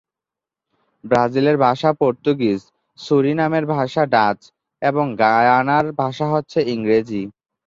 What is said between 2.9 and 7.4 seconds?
সুরিনামের ভাষা ডাচ এবং গায়ানার ভাষা হচ্ছে ইংরেজি।